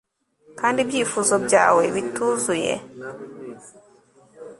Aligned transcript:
kandi 0.59 0.77
ibyifuzo 0.81 1.33
byawe 1.45 1.83
bituzuye 1.95 2.73